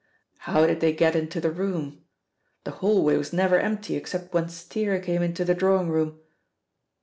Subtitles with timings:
[0.39, 2.03] "How did they get into the room?
[2.63, 6.19] The hall way was never empty except when Steere came into the drawing room."